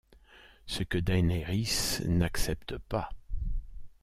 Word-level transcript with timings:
Ce 0.65 0.81
que 0.81 0.97
Daenerys 0.97 1.99
n'accepte 2.07 2.75
pas. 2.79 3.09